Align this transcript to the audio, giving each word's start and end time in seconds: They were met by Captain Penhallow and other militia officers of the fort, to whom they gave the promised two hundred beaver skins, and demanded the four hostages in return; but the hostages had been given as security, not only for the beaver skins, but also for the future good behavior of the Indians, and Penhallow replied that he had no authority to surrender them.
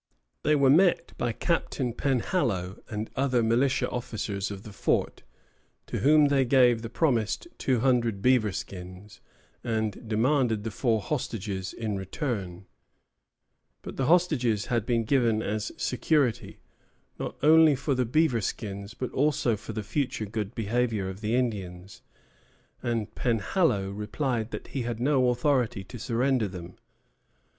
They 0.41 0.55
were 0.55 0.71
met 0.71 1.15
by 1.19 1.31
Captain 1.31 1.93
Penhallow 1.93 2.79
and 2.89 3.11
other 3.15 3.43
militia 3.43 3.87
officers 3.87 4.49
of 4.49 4.63
the 4.63 4.73
fort, 4.73 5.21
to 5.85 5.99
whom 5.99 6.29
they 6.29 6.43
gave 6.43 6.81
the 6.81 6.89
promised 6.89 7.47
two 7.59 7.81
hundred 7.81 8.19
beaver 8.19 8.51
skins, 8.51 9.21
and 9.63 10.07
demanded 10.09 10.63
the 10.63 10.71
four 10.71 11.01
hostages 11.03 11.71
in 11.71 11.97
return; 11.97 12.65
but 13.83 13.95
the 13.95 14.07
hostages 14.07 14.65
had 14.73 14.87
been 14.87 15.03
given 15.03 15.43
as 15.43 15.71
security, 15.77 16.61
not 17.19 17.37
only 17.43 17.75
for 17.75 17.93
the 17.93 18.03
beaver 18.03 18.41
skins, 18.41 18.95
but 18.95 19.11
also 19.11 19.55
for 19.55 19.73
the 19.73 19.83
future 19.83 20.25
good 20.25 20.55
behavior 20.55 21.09
of 21.09 21.21
the 21.21 21.35
Indians, 21.35 22.01
and 22.81 23.13
Penhallow 23.13 23.91
replied 23.91 24.49
that 24.49 24.69
he 24.69 24.81
had 24.81 24.99
no 24.99 25.29
authority 25.29 25.83
to 25.83 25.99
surrender 25.99 26.47
them. 26.47 26.75